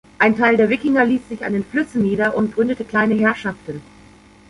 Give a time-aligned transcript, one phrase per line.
[0.17, 3.83] Ein Teil der Wikinger ließ sich an den Flüssen nieder und gründete kleine Herrschaften.